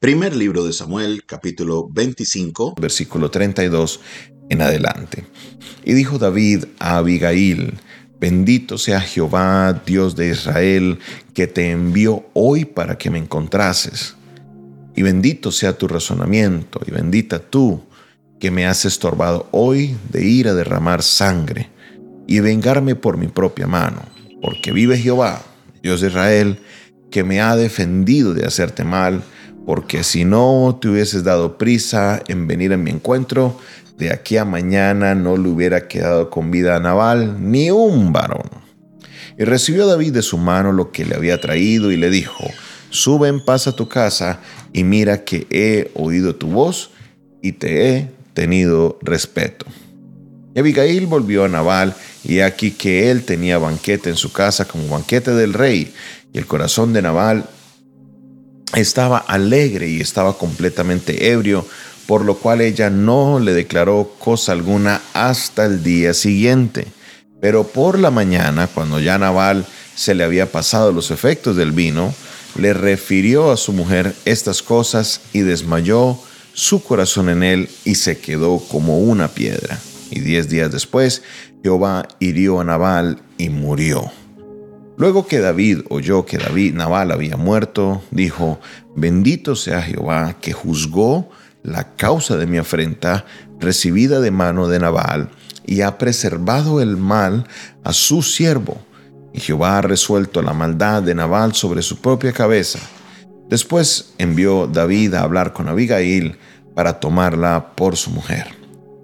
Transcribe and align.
Primer 0.00 0.36
libro 0.36 0.64
de 0.64 0.72
Samuel, 0.72 1.24
capítulo 1.26 1.88
25, 1.90 2.76
versículo 2.80 3.32
32 3.32 3.98
en 4.48 4.62
adelante. 4.62 5.24
Y 5.84 5.92
dijo 5.94 6.18
David 6.18 6.66
a 6.78 6.98
Abigail, 6.98 7.74
bendito 8.20 8.78
sea 8.78 9.00
Jehová, 9.00 9.82
Dios 9.84 10.14
de 10.14 10.28
Israel, 10.28 11.00
que 11.34 11.48
te 11.48 11.72
envió 11.72 12.24
hoy 12.32 12.64
para 12.64 12.96
que 12.96 13.10
me 13.10 13.18
encontrases. 13.18 14.14
Y 14.94 15.02
bendito 15.02 15.50
sea 15.50 15.76
tu 15.76 15.88
razonamiento, 15.88 16.80
y 16.86 16.92
bendita 16.92 17.40
tú, 17.40 17.82
que 18.38 18.52
me 18.52 18.66
has 18.68 18.84
estorbado 18.84 19.48
hoy 19.50 19.96
de 20.12 20.24
ir 20.24 20.46
a 20.46 20.54
derramar 20.54 21.02
sangre 21.02 21.70
y 22.28 22.38
vengarme 22.38 22.94
por 22.94 23.16
mi 23.16 23.26
propia 23.26 23.66
mano, 23.66 24.02
porque 24.40 24.70
vive 24.70 24.96
Jehová, 24.96 25.42
Dios 25.82 26.02
de 26.02 26.06
Israel, 26.06 26.60
que 27.10 27.24
me 27.24 27.40
ha 27.40 27.56
defendido 27.56 28.32
de 28.32 28.46
hacerte 28.46 28.84
mal, 28.84 29.24
porque 29.68 30.02
si 30.02 30.24
no 30.24 30.78
te 30.80 30.88
hubieses 30.88 31.24
dado 31.24 31.58
prisa 31.58 32.22
en 32.26 32.46
venir 32.46 32.72
a 32.72 32.78
mi 32.78 32.90
encuentro, 32.90 33.60
de 33.98 34.10
aquí 34.10 34.38
a 34.38 34.46
mañana 34.46 35.14
no 35.14 35.36
le 35.36 35.50
hubiera 35.50 35.88
quedado 35.88 36.30
con 36.30 36.50
vida 36.50 36.74
a 36.74 36.80
Nabal 36.80 37.36
ni 37.50 37.70
un 37.70 38.10
varón. 38.10 38.48
Y 39.38 39.44
recibió 39.44 39.86
David 39.86 40.14
de 40.14 40.22
su 40.22 40.38
mano 40.38 40.72
lo 40.72 40.90
que 40.90 41.04
le 41.04 41.16
había 41.16 41.38
traído 41.38 41.92
y 41.92 41.98
le 41.98 42.08
dijo, 42.08 42.50
sube 42.88 43.28
en 43.28 43.44
paz 43.44 43.66
a 43.66 43.76
tu 43.76 43.90
casa 43.90 44.40
y 44.72 44.84
mira 44.84 45.22
que 45.24 45.46
he 45.50 45.90
oído 45.92 46.34
tu 46.34 46.46
voz 46.46 46.92
y 47.42 47.52
te 47.52 47.90
he 47.90 48.10
tenido 48.32 48.98
respeto. 49.02 49.66
Y 50.54 50.60
Abigail 50.60 51.06
volvió 51.06 51.44
a 51.44 51.48
Nabal 51.48 51.94
y 52.24 52.40
aquí 52.40 52.70
que 52.70 53.10
él 53.10 53.22
tenía 53.22 53.58
banquete 53.58 54.08
en 54.08 54.16
su 54.16 54.32
casa 54.32 54.64
como 54.64 54.88
banquete 54.88 55.32
del 55.32 55.52
rey 55.52 55.92
y 56.32 56.38
el 56.38 56.46
corazón 56.46 56.94
de 56.94 57.02
Nabal 57.02 57.44
estaba 58.74 59.18
alegre 59.18 59.88
y 59.88 60.00
estaba 60.00 60.36
completamente 60.36 61.32
ebrio, 61.32 61.66
por 62.06 62.24
lo 62.24 62.36
cual 62.36 62.60
ella 62.60 62.90
no 62.90 63.38
le 63.38 63.52
declaró 63.52 64.14
cosa 64.18 64.52
alguna 64.52 65.00
hasta 65.12 65.66
el 65.66 65.82
día 65.82 66.14
siguiente. 66.14 66.86
Pero 67.40 67.64
por 67.64 67.98
la 67.98 68.10
mañana, 68.10 68.66
cuando 68.66 69.00
ya 69.00 69.18
Naval 69.18 69.66
se 69.94 70.14
le 70.14 70.24
había 70.24 70.50
pasado 70.50 70.92
los 70.92 71.10
efectos 71.10 71.56
del 71.56 71.72
vino, 71.72 72.14
le 72.56 72.72
refirió 72.72 73.52
a 73.52 73.56
su 73.56 73.72
mujer 73.72 74.14
estas 74.24 74.62
cosas 74.62 75.20
y 75.32 75.40
desmayó 75.40 76.18
su 76.52 76.82
corazón 76.82 77.28
en 77.28 77.42
él 77.42 77.68
y 77.84 77.94
se 77.94 78.18
quedó 78.18 78.58
como 78.58 78.98
una 78.98 79.28
piedra. 79.28 79.78
Y 80.10 80.20
diez 80.20 80.48
días 80.48 80.72
después, 80.72 81.22
Jehová 81.62 82.08
hirió 82.18 82.60
a 82.60 82.64
Nabal 82.64 83.20
y 83.36 83.50
murió. 83.50 84.10
Luego 84.98 85.28
que 85.28 85.38
David 85.38 85.82
oyó 85.90 86.26
que 86.26 86.38
David 86.38 86.74
Nabal 86.74 87.12
había 87.12 87.36
muerto, 87.36 88.02
dijo, 88.10 88.58
bendito 88.96 89.54
sea 89.54 89.80
Jehová 89.80 90.38
que 90.40 90.52
juzgó 90.52 91.30
la 91.62 91.94
causa 91.94 92.36
de 92.36 92.48
mi 92.48 92.58
afrenta 92.58 93.24
recibida 93.60 94.18
de 94.18 94.32
mano 94.32 94.66
de 94.66 94.80
Nabal 94.80 95.30
y 95.64 95.82
ha 95.82 95.98
preservado 95.98 96.80
el 96.80 96.96
mal 96.96 97.46
a 97.84 97.92
su 97.92 98.22
siervo. 98.22 98.76
Y 99.32 99.38
Jehová 99.38 99.78
ha 99.78 99.82
resuelto 99.82 100.42
la 100.42 100.52
maldad 100.52 101.04
de 101.04 101.14
Nabal 101.14 101.54
sobre 101.54 101.82
su 101.82 102.00
propia 102.00 102.32
cabeza. 102.32 102.80
Después 103.48 104.14
envió 104.18 104.66
David 104.66 105.14
a 105.14 105.22
hablar 105.22 105.52
con 105.52 105.68
Abigail 105.68 106.36
para 106.74 106.98
tomarla 106.98 107.72
por 107.76 107.96
su 107.96 108.10
mujer. 108.10 108.57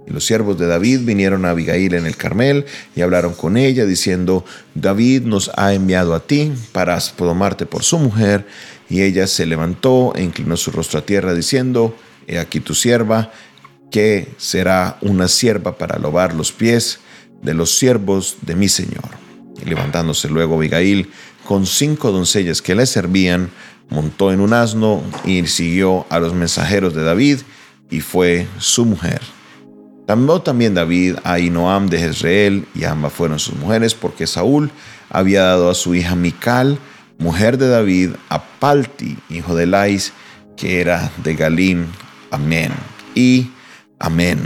Y 0.06 0.12
los 0.12 0.24
siervos 0.24 0.58
de 0.58 0.66
David 0.66 1.00
vinieron 1.04 1.44
a 1.44 1.50
Abigail 1.50 1.94
en 1.94 2.06
el 2.06 2.16
Carmel 2.16 2.66
y 2.94 3.00
hablaron 3.00 3.34
con 3.34 3.56
ella, 3.56 3.86
diciendo, 3.86 4.44
David 4.74 5.22
nos 5.22 5.50
ha 5.56 5.72
enviado 5.72 6.14
a 6.14 6.20
ti 6.20 6.52
para 6.72 6.98
tomarte 7.00 7.66
por 7.66 7.82
su 7.82 7.98
mujer. 7.98 8.46
Y 8.90 9.02
ella 9.02 9.26
se 9.26 9.46
levantó 9.46 10.12
e 10.14 10.22
inclinó 10.22 10.56
su 10.56 10.70
rostro 10.70 10.98
a 10.98 11.06
tierra, 11.06 11.32
diciendo, 11.34 11.96
He 12.26 12.38
aquí 12.38 12.60
tu 12.60 12.74
sierva, 12.74 13.32
que 13.90 14.28
será 14.36 14.98
una 15.00 15.28
sierva 15.28 15.78
para 15.78 15.98
lobar 15.98 16.34
los 16.34 16.52
pies 16.52 16.98
de 17.42 17.54
los 17.54 17.78
siervos 17.78 18.36
de 18.42 18.56
mi 18.56 18.68
señor. 18.68 19.04
Levantándose 19.64 20.28
luego 20.28 20.56
Abigail 20.56 21.10
con 21.46 21.66
cinco 21.66 22.10
doncellas 22.10 22.60
que 22.60 22.74
le 22.74 22.86
servían, 22.86 23.50
montó 23.90 24.32
en 24.32 24.40
un 24.40 24.52
asno 24.52 25.02
y 25.24 25.46
siguió 25.46 26.06
a 26.08 26.18
los 26.18 26.34
mensajeros 26.34 26.94
de 26.94 27.04
David 27.04 27.40
y 27.90 28.00
fue 28.00 28.48
su 28.58 28.84
mujer. 28.84 29.20
También 30.06 30.42
también 30.42 30.74
David 30.74 31.16
a 31.24 31.38
Inoam 31.38 31.88
de 31.88 31.98
Jezreel, 31.98 32.66
y 32.74 32.84
ambas 32.84 33.12
fueron 33.12 33.38
sus 33.38 33.56
mujeres, 33.56 33.94
porque 33.94 34.26
Saúl 34.26 34.70
había 35.08 35.42
dado 35.42 35.70
a 35.70 35.74
su 35.74 35.94
hija 35.94 36.14
Mical, 36.14 36.78
mujer 37.18 37.56
de 37.56 37.68
David, 37.68 38.10
a 38.28 38.42
Palti, 38.42 39.16
hijo 39.30 39.54
de 39.54 39.66
Lais, 39.66 40.12
que 40.56 40.80
era 40.80 41.10
de 41.22 41.34
Galim. 41.34 41.86
Amén. 42.30 42.72
Y 43.14 43.50
amén. 43.98 44.40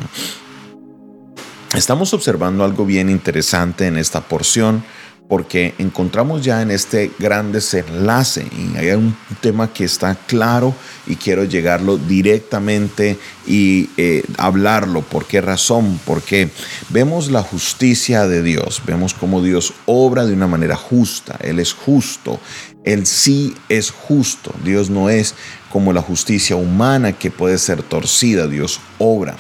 Estamos 1.74 2.14
observando 2.14 2.64
algo 2.64 2.86
bien 2.86 3.10
interesante 3.10 3.86
en 3.86 3.96
esta 3.96 4.20
porción 4.22 4.84
porque 5.28 5.74
encontramos 5.76 6.42
ya 6.42 6.62
en 6.62 6.70
este 6.70 7.10
gran 7.18 7.52
desenlace 7.52 8.46
y 8.50 8.76
hay 8.78 8.92
un 8.92 9.14
tema 9.42 9.72
que 9.72 9.84
está 9.84 10.14
claro 10.14 10.74
y 11.06 11.16
quiero 11.16 11.44
llegarlo 11.44 11.98
directamente 11.98 13.18
y 13.46 13.90
eh, 13.98 14.24
hablarlo. 14.38 15.02
¿Por 15.02 15.26
qué 15.26 15.42
razón? 15.42 16.00
Porque 16.06 16.48
vemos 16.88 17.30
la 17.30 17.42
justicia 17.42 18.26
de 18.26 18.42
Dios, 18.42 18.82
vemos 18.86 19.12
cómo 19.12 19.42
Dios 19.42 19.74
obra 19.84 20.24
de 20.24 20.32
una 20.32 20.46
manera 20.46 20.76
justa, 20.76 21.38
Él 21.42 21.58
es 21.58 21.74
justo, 21.74 22.40
Él 22.84 23.06
sí 23.06 23.54
es 23.68 23.90
justo, 23.90 24.54
Dios 24.64 24.88
no 24.88 25.10
es 25.10 25.34
como 25.70 25.92
la 25.92 26.00
justicia 26.00 26.56
humana 26.56 27.12
que 27.12 27.30
puede 27.30 27.58
ser 27.58 27.82
torcida, 27.82 28.46
Dios 28.46 28.80
obra. 28.98 29.36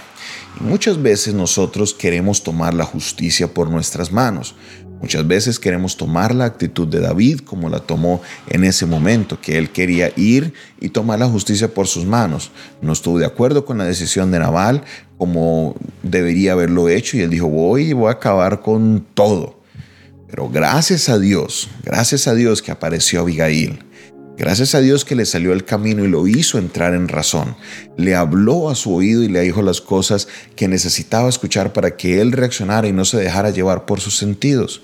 Y 0.60 0.64
muchas 0.64 1.00
veces 1.00 1.32
nosotros 1.32 1.94
queremos 1.94 2.42
tomar 2.42 2.74
la 2.74 2.84
justicia 2.84 3.48
por 3.48 3.70
nuestras 3.70 4.12
manos. 4.12 4.54
Muchas 5.00 5.26
veces 5.26 5.58
queremos 5.58 5.96
tomar 5.96 6.34
la 6.34 6.44
actitud 6.44 6.88
de 6.88 7.00
David 7.00 7.40
como 7.40 7.68
la 7.68 7.80
tomó 7.80 8.20
en 8.48 8.64
ese 8.64 8.84
momento, 8.84 9.40
que 9.40 9.56
él 9.56 9.70
quería 9.70 10.10
ir 10.16 10.52
y 10.80 10.88
tomar 10.88 11.20
la 11.20 11.28
justicia 11.28 11.72
por 11.72 11.86
sus 11.86 12.04
manos. 12.04 12.50
No 12.82 12.92
estuvo 12.92 13.18
de 13.18 13.26
acuerdo 13.26 13.64
con 13.64 13.78
la 13.78 13.84
decisión 13.84 14.30
de 14.30 14.40
Naval 14.40 14.82
como 15.16 15.74
debería 16.02 16.52
haberlo 16.52 16.88
hecho 16.88 17.16
y 17.16 17.20
él 17.20 17.30
dijo, 17.30 17.48
voy 17.48 17.90
y 17.90 17.92
voy 17.92 18.08
a 18.08 18.12
acabar 18.12 18.60
con 18.60 19.06
todo. 19.14 19.58
Pero 20.28 20.48
gracias 20.48 21.08
a 21.08 21.18
Dios, 21.18 21.68
gracias 21.84 22.28
a 22.28 22.34
Dios 22.34 22.60
que 22.60 22.70
apareció 22.70 23.20
Abigail. 23.20 23.84
Gracias 24.38 24.76
a 24.76 24.80
Dios 24.80 25.04
que 25.04 25.16
le 25.16 25.26
salió 25.26 25.52
el 25.52 25.64
camino 25.64 26.04
y 26.04 26.08
lo 26.08 26.28
hizo 26.28 26.58
entrar 26.58 26.94
en 26.94 27.08
razón. 27.08 27.56
Le 27.96 28.14
habló 28.14 28.70
a 28.70 28.76
su 28.76 28.94
oído 28.94 29.24
y 29.24 29.28
le 29.28 29.40
dijo 29.40 29.62
las 29.62 29.80
cosas 29.80 30.28
que 30.54 30.68
necesitaba 30.68 31.28
escuchar 31.28 31.72
para 31.72 31.96
que 31.96 32.20
él 32.20 32.30
reaccionara 32.30 32.86
y 32.86 32.92
no 32.92 33.04
se 33.04 33.16
dejara 33.16 33.50
llevar 33.50 33.84
por 33.84 33.98
sus 33.98 34.16
sentidos. 34.16 34.82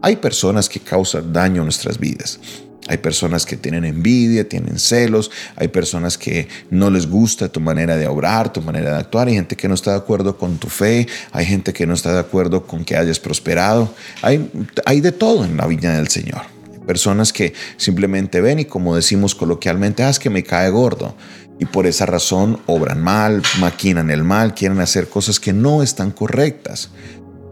Hay 0.00 0.16
personas 0.16 0.70
que 0.70 0.80
causan 0.80 1.30
daño 1.30 1.60
a 1.60 1.64
nuestras 1.64 1.98
vidas. 1.98 2.40
Hay 2.88 2.96
personas 2.96 3.44
que 3.44 3.58
tienen 3.58 3.84
envidia, 3.84 4.48
tienen 4.48 4.78
celos, 4.78 5.30
hay 5.56 5.68
personas 5.68 6.16
que 6.16 6.48
no 6.70 6.88
les 6.88 7.06
gusta 7.06 7.50
tu 7.50 7.60
manera 7.60 7.98
de 7.98 8.06
obrar, 8.08 8.50
tu 8.50 8.62
manera 8.62 8.94
de 8.94 8.96
actuar, 8.96 9.28
hay 9.28 9.34
gente 9.34 9.56
que 9.56 9.68
no 9.68 9.74
está 9.74 9.90
de 9.90 9.98
acuerdo 9.98 10.38
con 10.38 10.56
tu 10.56 10.68
fe, 10.68 11.06
hay 11.32 11.44
gente 11.44 11.74
que 11.74 11.86
no 11.86 11.92
está 11.92 12.14
de 12.14 12.20
acuerdo 12.20 12.66
con 12.66 12.82
que 12.86 12.96
hayas 12.96 13.20
prosperado, 13.20 13.94
hay, 14.22 14.50
hay 14.86 15.02
de 15.02 15.12
todo 15.12 15.44
en 15.44 15.58
la 15.58 15.66
viña 15.66 15.92
del 15.92 16.08
Señor. 16.08 16.59
Personas 16.90 17.32
que 17.32 17.54
simplemente 17.76 18.40
ven 18.40 18.58
y 18.58 18.64
como 18.64 18.96
decimos 18.96 19.36
coloquialmente, 19.36 20.02
ah, 20.02 20.10
es 20.10 20.18
que 20.18 20.28
me 20.28 20.42
cae 20.42 20.70
gordo. 20.70 21.14
Y 21.60 21.66
por 21.66 21.86
esa 21.86 22.04
razón 22.04 22.58
obran 22.66 23.00
mal, 23.00 23.42
maquinan 23.60 24.10
el 24.10 24.24
mal, 24.24 24.54
quieren 24.54 24.80
hacer 24.80 25.08
cosas 25.08 25.38
que 25.38 25.52
no 25.52 25.84
están 25.84 26.10
correctas. 26.10 26.90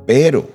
Pero 0.09 0.51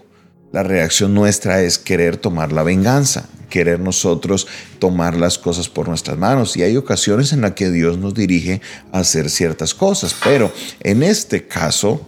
la 0.52 0.64
reacción 0.64 1.14
nuestra 1.14 1.62
es 1.62 1.80
querer 1.80 2.18
tomar 2.18 2.52
la 2.52 2.62
venganza, 2.64 3.30
querer 3.50 3.80
nosotros 3.80 4.48
tomar 4.80 5.16
las 5.16 5.38
cosas 5.38 5.70
por 5.70 5.88
nuestras 5.88 6.18
manos. 6.18 6.58
Y 6.58 6.64
hay 6.64 6.76
ocasiones 6.76 7.32
en 7.32 7.40
las 7.40 7.54
que 7.54 7.72
Dios 7.72 7.98
nos 7.98 8.14
dirige 8.14 8.60
a 8.92 9.00
hacer 9.00 9.30
ciertas 9.30 9.74
cosas. 9.74 10.14
Pero 10.26 10.52
en 10.82 11.04
este 11.04 11.48
caso, 11.48 12.06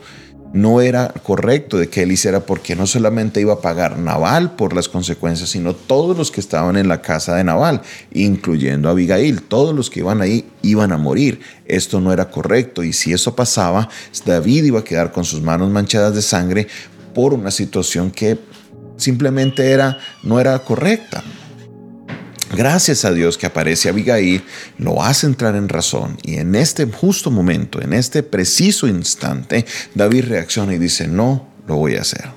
no 0.55 0.79
era 0.79 1.09
correcto 1.09 1.77
de 1.77 1.89
que 1.89 2.03
él 2.03 2.13
hiciera 2.13 2.39
porque 2.39 2.77
no 2.77 2.87
solamente 2.87 3.41
iba 3.41 3.53
a 3.53 3.59
pagar 3.59 3.99
Naval 3.99 4.55
por 4.55 4.73
las 4.73 4.87
consecuencias, 4.87 5.49
sino 5.49 5.75
todos 5.75 6.17
los 6.17 6.31
que 6.31 6.39
estaban 6.39 6.77
en 6.77 6.87
la 6.87 7.01
casa 7.01 7.35
de 7.35 7.43
Naval, 7.43 7.81
incluyendo 8.13 8.87
a 8.87 8.91
Abigail, 8.91 9.41
todos 9.41 9.75
los 9.75 9.89
que 9.89 9.99
iban 9.99 10.21
ahí 10.21 10.45
iban 10.61 10.93
a 10.93 10.97
morir. 10.97 11.41
Esto 11.65 11.99
no 11.99 12.13
era 12.13 12.31
correcto 12.31 12.83
y 12.83 12.93
si 12.93 13.11
eso 13.11 13.35
pasaba, 13.35 13.89
David 14.25 14.63
iba 14.63 14.79
a 14.79 14.83
quedar 14.85 15.11
con 15.11 15.25
sus 15.25 15.41
manos 15.41 15.69
manchadas 15.71 16.15
de 16.15 16.21
sangre 16.21 16.67
por 17.13 17.33
una 17.33 17.51
situación 17.51 18.09
que 18.09 18.39
simplemente 18.95 19.69
era 19.69 19.99
no 20.23 20.39
era 20.39 20.57
correcta. 20.59 21.21
Gracias 22.55 23.03
a 23.03 23.11
Dios 23.11 23.37
que 23.37 23.47
aparece 23.47 23.89
Abigail, 23.89 24.43
lo 24.77 25.03
hace 25.03 25.27
entrar 25.27 25.55
en 25.55 25.67
razón 25.67 26.17
y 26.23 26.35
en 26.35 26.55
este 26.55 26.85
justo 26.85 27.29
momento, 27.29 27.81
en 27.81 27.91
este 27.91 28.23
preciso 28.23 28.87
instante, 28.87 29.65
David 29.93 30.25
reacciona 30.29 30.73
y 30.73 30.77
dice, 30.77 31.07
no, 31.07 31.49
lo 31.67 31.75
voy 31.75 31.95
a 31.95 32.01
hacer. 32.01 32.29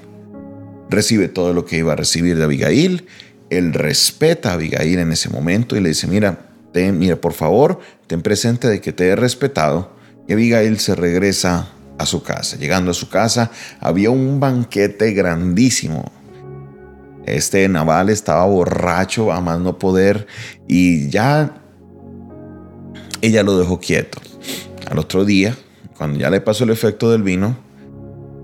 Recibe 0.91 1.29
todo 1.29 1.53
lo 1.53 1.65
que 1.65 1.79
iba 1.79 1.93
a 1.93 1.97
recibir 1.97 2.37
de 2.37 2.45
Abigail, 2.45 3.07
él 3.51 3.73
respeta 3.73 4.51
a 4.51 4.55
Abigail 4.55 4.99
en 4.99 5.13
ese 5.13 5.29
momento 5.29 5.77
y 5.77 5.81
le 5.81 5.91
dice, 5.91 6.07
mira, 6.09 6.49
mira, 6.75 7.17
por 7.17 7.33
favor, 7.33 7.81
ten 8.07 8.23
presente 8.23 8.69
de 8.69 8.81
que 8.81 8.93
te 8.93 9.09
he 9.09 9.17
respetado. 9.17 9.97
Y 10.27 10.33
Abigail 10.35 10.79
se 10.79 10.95
regresa 10.95 11.71
a 11.97 12.07
su 12.07 12.23
casa. 12.23 12.57
Llegando 12.57 12.91
a 12.91 12.95
su 12.95 13.09
casa 13.09 13.51
había 13.81 14.11
un 14.11 14.41
banquete 14.41 15.13
grandísimo. 15.13 16.13
Este 17.37 17.69
Naval 17.69 18.09
estaba 18.09 18.45
borracho 18.47 19.33
a 19.33 19.41
más 19.41 19.61
no 19.61 19.79
poder 19.79 20.27
y 20.67 21.09
ya 21.09 21.63
ella 23.21 23.43
lo 23.43 23.59
dejó 23.59 23.81
quieto. 23.81 24.21
Al 24.91 24.99
otro 24.99 25.25
día, 25.25 25.57
cuando 25.97 26.19
ya 26.19 26.31
le 26.31 26.41
pasó 26.41 26.65
el 26.65 26.71
efecto 26.71 27.11
del 27.11 27.23
vino, 27.23 27.57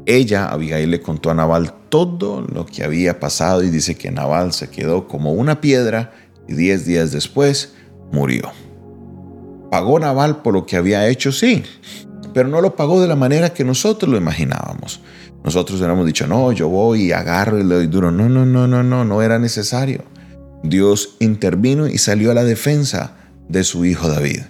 ella, 0.07 0.47
Abigail, 0.47 0.91
le 0.91 1.01
contó 1.01 1.31
a 1.31 1.35
Naval 1.35 1.73
todo 1.89 2.43
lo 2.43 2.67
que 2.67 2.85
había 2.85 3.21
pasado 3.21 3.63
y 3.63 3.71
dice 3.71 3.95
que 3.95 4.11
Naval 4.11 4.53
se 4.53 4.69
quedó 4.69 5.09
como 5.09 5.33
una 5.33 5.61
piedra 5.61 6.13
y 6.47 6.55
diez 6.55 6.85
días 6.85 7.13
después 7.13 7.75
murió. 8.13 8.53
¿Pagó 9.71 9.99
Naval 9.99 10.43
por 10.43 10.55
lo 10.55 10.67
que 10.67 10.77
había 10.77 11.09
hecho? 11.09 11.33
Sí, 11.33 11.63
pero 12.35 12.49
no 12.49 12.61
lo 12.61 12.77
pagó 12.77 13.01
de 13.01 13.09
la 13.09 13.17
manera 13.17 13.55
que 13.55 13.65
nosotros 13.65 14.11
lo 14.11 14.19
imaginábamos. 14.19 15.01
Nosotros 15.45 15.79
hubiéramos 15.79 16.05
dicho, 16.05 16.27
no, 16.27 16.53
yo 16.53 16.69
voy 16.69 17.05
y 17.05 17.13
agarro 17.13 17.59
y 17.59 17.63
le 17.65 17.77
doy 17.77 17.87
duro. 17.87 18.11
No, 18.11 18.29
no, 18.29 18.45
no, 18.45 18.67
no, 18.67 18.83
no, 18.83 19.05
no 19.05 19.23
era 19.23 19.39
necesario. 19.39 20.03
Dios 20.63 21.17
intervino 21.21 21.87
y 21.87 21.99
salió 21.99 22.31
a 22.31 22.35
la 22.35 22.45
defensa 22.45 23.17
de 23.49 23.63
su 23.63 23.85
hijo 23.85 24.09
David. 24.09 24.41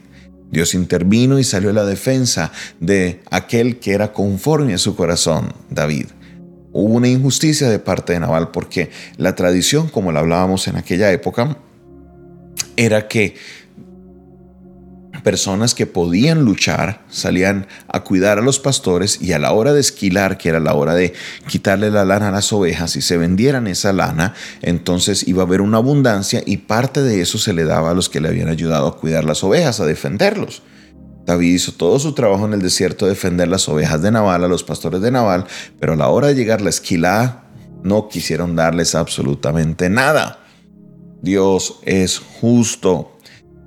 Dios 0.51 0.75
intervino 0.75 1.39
y 1.39 1.45
salió 1.45 1.71
a 1.71 1.73
la 1.73 1.85
defensa 1.85 2.53
de 2.81 3.21
aquel 3.31 3.81
que 3.81 3.93
era 3.93 4.13
conforme 4.13 4.75
a 4.75 4.79
su 4.79 4.95
corazón, 4.95 5.53
David. 5.69 6.07
Hubo 6.73 6.95
una 6.95 7.09
injusticia 7.09 7.69
de 7.69 7.81
parte 7.81 8.13
de 8.13 8.21
Naval 8.21 8.51
porque 8.53 8.91
la 9.17 9.35
tradición, 9.35 9.89
como 9.89 10.13
la 10.13 10.21
hablábamos 10.21 10.69
en 10.69 10.77
aquella 10.77 11.11
época, 11.13 11.59
era 12.77 13.09
que 13.09 13.35
personas 15.25 15.75
que 15.75 15.87
podían 15.87 16.45
luchar 16.45 17.05
salían 17.09 17.67
a 17.89 18.05
cuidar 18.05 18.39
a 18.39 18.43
los 18.43 18.61
pastores 18.61 19.21
y 19.21 19.33
a 19.33 19.41
la 19.41 19.53
hora 19.53 19.73
de 19.73 19.81
esquilar, 19.81 20.39
que 20.39 20.51
era 20.51 20.61
la 20.61 20.75
hora 20.75 20.95
de 20.95 21.15
quitarle 21.49 21.91
la 21.91 22.05
lana 22.05 22.29
a 22.29 22.31
las 22.31 22.53
ovejas 22.53 22.95
y 22.95 23.03
se 23.03 23.17
vendieran 23.17 23.67
esa 23.67 23.93
lana, 23.93 24.35
entonces 24.63 25.27
iba 25.27 25.43
a 25.43 25.47
haber 25.47 25.63
una 25.63 25.79
abundancia 25.79 26.43
y 26.47 26.59
parte 26.59 27.03
de 27.03 27.21
eso 27.21 27.39
se 27.39 27.55
le 27.55 27.65
daba 27.65 27.91
a 27.91 27.95
los 27.95 28.09
que 28.09 28.21
le 28.21 28.29
habían 28.29 28.49
ayudado 28.49 28.87
a 28.87 28.97
cuidar 28.97 29.25
las 29.25 29.43
ovejas, 29.43 29.81
a 29.81 29.87
defenderlos. 29.87 30.63
David 31.25 31.55
hizo 31.55 31.73
todo 31.73 31.99
su 31.99 32.13
trabajo 32.13 32.45
en 32.47 32.53
el 32.53 32.61
desierto, 32.61 33.07
defender 33.07 33.49
las 33.49 33.69
ovejas 33.69 34.03
de 34.03 34.11
Naval, 34.11 34.45
a 34.45 34.49
los 34.49 34.63
pastores 34.63 35.01
de 35.01 35.11
Naval, 35.11 35.47
pero 35.81 35.95
a 35.95 35.97
la 35.97 36.09
hora 36.09 36.29
de 36.29 36.35
llegar 36.35 36.61
la 36.61 36.69
esquilada 36.69 37.51
no 37.83 38.09
quisieron 38.09 38.57
darles 38.57 38.95
absolutamente 38.95 39.89
nada. 39.89 40.41
Dios 41.23 41.81
es 41.85 42.19
justo. 42.19 43.14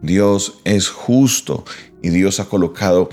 Dios 0.02 0.60
es 0.64 0.90
justo 0.90 1.66
y 2.02 2.10
Dios 2.10 2.40
ha 2.40 2.46
colocado 2.46 3.10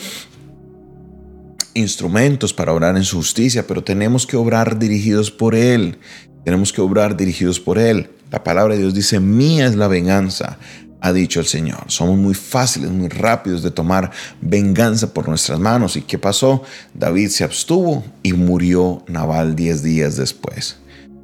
instrumentos 1.75 2.53
para 2.53 2.73
obrar 2.73 2.97
en 2.97 3.05
su 3.05 3.17
justicia, 3.17 3.67
pero 3.67 3.83
tenemos 3.83 4.27
que 4.27 4.37
obrar 4.37 4.79
dirigidos 4.79 5.31
por 5.31 5.55
Él. 5.55 5.99
Tenemos 6.45 6.73
que 6.73 6.81
obrar 6.81 7.17
dirigidos 7.17 7.59
por 7.59 7.79
Él. 7.79 8.11
La 8.31 8.45
palabra 8.45 8.75
de 8.75 8.81
Dios 8.81 8.95
dice, 8.95 9.21
mía 9.21 9.67
es 9.67 9.77
la 9.77 9.89
venganza, 9.89 10.59
ha 11.01 11.13
dicho 11.13 11.41
el 11.41 11.47
Señor. 11.47 11.85
Somos 11.89 12.19
muy 12.19 12.35
fáciles, 12.35 12.91
muy 12.91 13.09
rápidos 13.09 13.63
de 13.63 13.71
tomar 13.71 14.11
venganza 14.41 15.13
por 15.13 15.29
nuestras 15.29 15.59
manos. 15.59 15.97
¿Y 15.97 16.03
qué 16.03 16.19
pasó? 16.19 16.63
David 16.95 17.29
se 17.29 17.45
abstuvo 17.45 18.05
y 18.23 18.33
murió 18.33 19.05
Nabal 19.09 19.57
diez 19.57 19.83
días 19.83 20.17
después. 20.17 20.79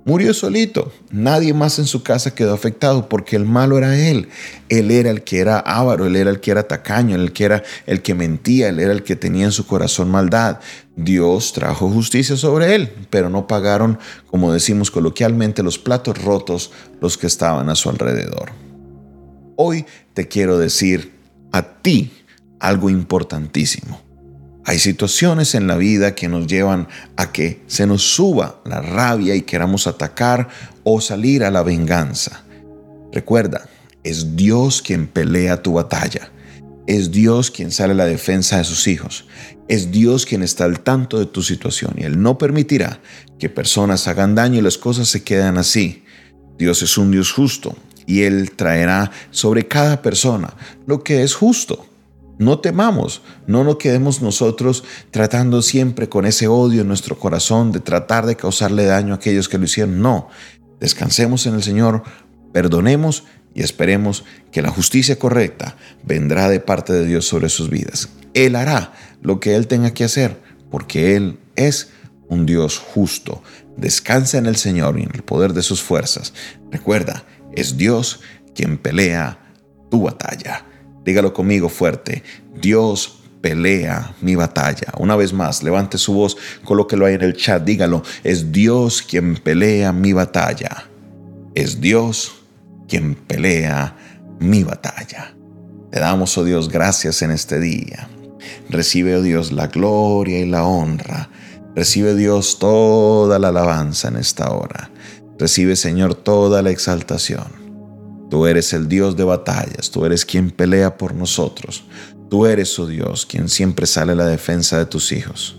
Murió 0.05 0.33
solito. 0.33 0.93
Nadie 1.11 1.53
más 1.53 1.79
en 1.79 1.87
su 1.87 2.03
casa 2.03 2.35
quedó 2.35 2.55
afectado 2.55 3.09
porque 3.09 3.37
el 3.37 3.45
malo 3.45 3.77
era 3.77 3.99
él. 3.99 4.29
Él 4.69 4.91
era 4.91 5.11
el 5.11 5.23
que 5.23 5.41
era 5.41 5.59
avaro, 5.59 6.07
él 6.07 6.17
era 6.17 6.31
el 6.31 6.41
que 6.41 6.51
era 6.51 6.63
tacaño, 6.63 7.17
él 7.17 7.33
que 7.33 7.45
era 7.45 7.63
el 7.87 8.01
que 8.01 8.15
mentía, 8.15 8.71
él 8.71 8.81
era 8.81 8.93
el 8.93 9.03
que 9.03 9.15
tenía 9.15 9.45
en 9.45 9.53
su 9.53 9.67
corazón 9.67 10.11
maldad. 10.11 10.59
Dios 10.97 11.53
trajo 11.53 11.91
justicia 11.91 12.37
sobre 12.37 12.75
él, 12.75 12.91
pero 13.11 13.29
no 13.29 13.47
pagaron, 13.47 13.99
como 14.27 14.53
decimos 14.53 14.91
coloquialmente, 14.91 15.63
los 15.63 15.79
platos 15.79 16.23
rotos 16.23 16.73
los 17.01 17.19
que 17.19 17.27
estaban 17.27 17.69
a 17.69 17.75
su 17.75 17.91
alrededor. 17.91 18.53
Hoy 19.57 19.85
te 20.15 20.29
quiero 20.29 20.59
decir 20.59 21.13
a 21.53 21.63
ti 21.83 22.13
algo 22.59 22.89
importantísimo. 22.89 24.10
Hay 24.65 24.79
situaciones 24.79 25.55
en 25.55 25.67
la 25.67 25.77
vida 25.77 26.15
que 26.15 26.29
nos 26.29 26.47
llevan 26.47 26.87
a 27.17 27.33
que 27.33 27.63
se 27.67 27.87
nos 27.87 28.03
suba 28.03 28.61
la 28.65 28.81
rabia 28.81 29.35
y 29.35 29.43
queramos 29.43 29.87
atacar 29.87 30.49
o 30.85 31.01
salir 31.01 31.45
a 31.45 31.51
la 31.51 31.63
venganza. 31.63 32.45
Recuerda, 33.13 33.69
es 34.05 34.37
Dios 34.37 34.83
quien 34.83 35.07
pelea 35.07 35.63
tu 35.63 35.75
batalla. 35.75 36.31
Es 36.87 37.11
Dios 37.11 37.51
quien 37.51 37.71
sale 37.71 37.93
a 37.93 37.97
la 37.97 38.07
defensa 38.07 38.59
de 38.59 38.65
sus 38.65 38.87
hijos. 38.87 39.27
Es 39.69 39.91
Dios 39.91 40.27
quien 40.27 40.43
está 40.43 40.65
al 40.65 40.81
tanto 40.81 41.19
de 41.19 41.27
tu 41.27 41.43
situación 41.43 41.95
y 41.97 42.05
Él 42.05 42.21
no 42.21 42.39
permitirá 42.39 43.01
que 43.39 43.49
personas 43.49 44.09
hagan 44.09 44.35
daño 44.35 44.59
y 44.59 44.63
las 44.63 44.79
cosas 44.79 45.09
se 45.09 45.23
quedan 45.23 45.59
así. 45.59 46.05
Dios 46.59 46.83
es 46.83 46.99
un 46.99 47.11
Dios 47.11 47.33
justo 47.33 47.77
y 48.07 48.23
Él 48.23 48.51
traerá 48.57 49.11
sobre 49.31 49.69
cada 49.69 50.03
persona 50.03 50.53
lo 50.87 51.03
que 51.05 51.23
es 51.23 51.35
justo. 51.35 51.87
No 52.41 52.59
temamos, 52.59 53.21
no 53.47 53.65
nos 53.65 53.77
quedemos 53.77 54.23
nosotros 54.23 54.83
tratando 55.11 55.61
siempre 55.61 56.09
con 56.09 56.25
ese 56.25 56.49
odio 56.49 56.81
en 56.81 56.89
nuestro 56.89 57.19
corazón 57.19 57.71
de 57.71 57.81
tratar 57.81 58.25
de 58.25 58.35
causarle 58.35 58.87
daño 58.87 59.13
a 59.13 59.17
aquellos 59.17 59.47
que 59.47 59.59
lo 59.59 59.65
hicieron. 59.65 60.01
No, 60.01 60.31
descansemos 60.81 61.45
en 61.45 61.53
el 61.53 61.63
Señor, 61.63 62.03
perdonemos 62.55 63.25
y 63.55 63.61
esperemos 63.61 64.25
que 64.53 64.63
la 64.63 64.71
justicia 64.71 65.19
correcta 65.19 65.77
vendrá 66.03 66.49
de 66.49 66.61
parte 66.61 66.95
de 66.95 67.05
Dios 67.05 67.27
sobre 67.27 67.51
sus 67.51 67.69
vidas. 67.69 68.09
Él 68.33 68.57
hará 68.57 68.95
lo 69.21 69.39
que 69.39 69.55
Él 69.55 69.67
tenga 69.67 69.93
que 69.93 70.05
hacer, 70.05 70.41
porque 70.71 71.17
Él 71.17 71.39
es 71.57 71.91
un 72.31 72.47
Dios 72.47 72.79
justo. 72.79 73.43
Descansa 73.77 74.39
en 74.39 74.47
el 74.47 74.57
Señor 74.57 74.99
y 74.99 75.03
en 75.03 75.11
el 75.13 75.25
poder 75.25 75.53
de 75.53 75.63
sus 75.63 75.83
fuerzas. 75.83 76.33
Recuerda, 76.71 77.23
es 77.55 77.77
Dios 77.77 78.21
quien 78.55 78.79
pelea 78.79 79.39
tu 79.91 80.05
batalla. 80.05 80.65
Dígalo 81.05 81.33
conmigo 81.33 81.69
fuerte. 81.69 82.23
Dios 82.61 83.21
pelea 83.41 84.15
mi 84.21 84.35
batalla. 84.35 84.93
Una 84.99 85.17
vez 85.17 85.33
más, 85.33 85.63
levante 85.63 85.99
su 85.99 86.13
voz, 86.13 86.37
colóquelo 86.65 87.07
ahí 87.07 87.15
en 87.15 87.23
el 87.23 87.37
chat, 87.37 87.65
dígalo. 87.65 88.03
Es 88.23 88.53
Dios 88.53 89.03
quien 89.03 89.37
pelea 89.37 89.93
mi 89.93 90.13
batalla. 90.13 90.85
Es 91.55 91.81
Dios 91.81 92.33
quien 92.89 93.15
pelea 93.15 93.97
mi 94.39 94.63
batalla. 94.63 95.35
Te 95.91 96.01
damos, 96.01 96.37
oh 96.39 96.45
Dios, 96.45 96.69
gracias 96.69 97.23
en 97.23 97.31
este 97.31 97.59
día. 97.59 98.09
Recibe, 98.69 99.17
oh 99.17 99.23
Dios, 99.23 99.53
la 99.53 99.67
gloria 99.67 100.39
y 100.39 100.47
la 100.47 100.65
honra. 100.65 101.29
Recibe, 101.75 102.15
Dios, 102.15 102.59
toda 102.59 103.39
la 103.39 103.49
alabanza 103.49 104.09
en 104.09 104.17
esta 104.17 104.51
hora. 104.51 104.91
Recibe, 105.39 105.77
Señor, 105.77 106.15
toda 106.15 106.63
la 106.63 106.71
exaltación. 106.71 107.60
Tú 108.31 108.47
eres 108.47 108.73
el 108.73 108.89
Dios 108.89 109.17
de 109.17 109.25
batallas, 109.25 109.91
tú 109.91 110.07
eres 110.07 110.25
quien 110.25 110.53
pelea 110.53 110.97
por 110.97 111.15
nosotros. 111.15 111.85
Tú 112.31 112.47
eres, 112.47 112.79
oh 112.79 112.87
Dios, 112.87 113.27
quien 113.27 113.49
siempre 113.49 113.87
sale 113.87 114.13
a 114.13 114.15
la 114.15 114.27
defensa 114.27 114.79
de 114.79 114.87
tus 114.87 115.11
hijos. 115.11 115.57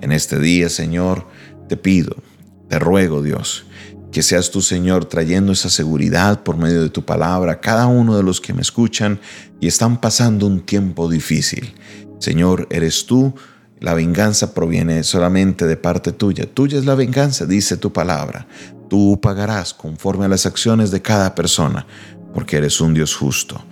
En 0.00 0.10
este 0.10 0.40
día, 0.40 0.68
Señor, 0.68 1.28
te 1.68 1.76
pido, 1.76 2.16
te 2.68 2.80
ruego, 2.80 3.22
Dios, 3.22 3.66
que 4.10 4.24
seas 4.24 4.50
tú, 4.50 4.62
Señor, 4.62 5.04
trayendo 5.04 5.52
esa 5.52 5.70
seguridad 5.70 6.42
por 6.42 6.56
medio 6.56 6.82
de 6.82 6.88
tu 6.88 7.04
palabra 7.04 7.52
a 7.52 7.60
cada 7.60 7.86
uno 7.86 8.16
de 8.16 8.24
los 8.24 8.40
que 8.40 8.52
me 8.52 8.62
escuchan 8.62 9.20
y 9.60 9.68
están 9.68 10.00
pasando 10.00 10.46
un 10.48 10.66
tiempo 10.66 11.08
difícil. 11.08 11.72
Señor, 12.18 12.66
eres 12.70 13.06
tú, 13.06 13.32
la 13.78 13.94
venganza 13.94 14.54
proviene 14.54 15.04
solamente 15.04 15.68
de 15.68 15.76
parte 15.76 16.10
tuya. 16.10 16.52
Tuya 16.52 16.78
es 16.78 16.84
la 16.84 16.96
venganza, 16.96 17.46
dice 17.46 17.76
tu 17.76 17.92
palabra. 17.92 18.48
Tú 18.88 19.20
pagarás 19.20 19.74
conforme 19.74 20.24
a 20.24 20.28
las 20.28 20.46
acciones 20.46 20.90
de 20.90 21.02
cada 21.02 21.34
persona, 21.34 21.86
porque 22.32 22.56
eres 22.56 22.80
un 22.80 22.94
Dios 22.94 23.14
justo. 23.14 23.62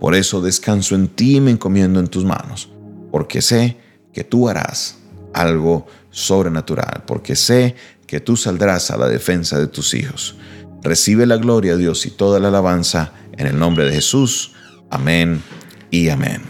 Por 0.00 0.14
eso 0.14 0.42
descanso 0.42 0.94
en 0.94 1.08
ti 1.08 1.36
y 1.36 1.40
me 1.40 1.50
encomiendo 1.50 1.98
en 1.98 2.08
tus 2.08 2.24
manos, 2.24 2.68
porque 3.10 3.40
sé 3.40 3.78
que 4.12 4.24
tú 4.24 4.48
harás 4.48 4.98
algo 5.32 5.86
sobrenatural, 6.10 7.04
porque 7.06 7.36
sé 7.36 7.74
que 8.06 8.20
tú 8.20 8.36
saldrás 8.36 8.90
a 8.90 8.98
la 8.98 9.08
defensa 9.08 9.58
de 9.58 9.66
tus 9.66 9.94
hijos. 9.94 10.36
Recibe 10.82 11.24
la 11.26 11.36
gloria, 11.36 11.76
Dios, 11.76 12.04
y 12.04 12.10
toda 12.10 12.38
la 12.38 12.48
alabanza 12.48 13.12
en 13.32 13.46
el 13.46 13.58
nombre 13.58 13.86
de 13.86 13.92
Jesús. 13.92 14.52
Amén 14.90 15.42
y 15.90 16.10
amén. 16.10 16.42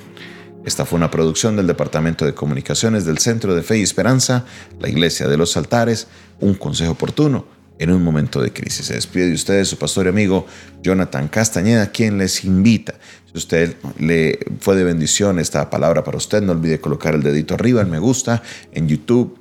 Esta 0.65 0.85
fue 0.85 0.97
una 0.97 1.13
producción 1.13 1.57
del 1.57 1.69
Departamento 1.69 2.25
de 2.25 2.35
Comunicaciones 2.35 3.05
del 3.07 3.19
Centro 3.19 3.55
de 3.55 3.63
Fe 3.63 3.79
y 3.79 3.83
Esperanza, 3.83 4.45
la 4.81 4.89
Iglesia 4.89 5.29
de 5.29 5.37
los 5.37 5.57
Altares, 5.57 6.09
un 6.41 6.55
consejo 6.55 6.93
oportuno 6.93 7.56
en 7.79 7.91
un 7.91 8.03
momento 8.03 8.41
de 8.41 8.53
crisis. 8.53 8.87
Se 8.87 8.95
despide 8.95 9.27
de 9.29 9.35
ustedes 9.35 9.69
su 9.69 9.79
pastor 9.79 10.07
y 10.07 10.09
amigo 10.11 10.47
Jonathan 10.83 11.29
Castañeda, 11.29 11.91
quien 11.91 12.19
les 12.19 12.45
invita. 12.45 12.95
Si 13.31 13.39
usted 13.39 13.77
le 13.99 14.39
fue 14.61 14.77
de 14.77 14.85
bendición 14.85 15.39
esta 15.39 15.69
palabra 15.69 16.05
para 16.05 16.17
usted, 16.17 16.43
no 16.43 16.53
olvide 16.53 16.81
colocar 16.81 17.15
el 17.15 17.23
dedito 17.23 17.55
arriba, 17.55 17.81
el 17.81 17.89
me 17.89 17.99
gusta 17.99 18.43
en 18.73 18.89
YouTube, 18.89 19.39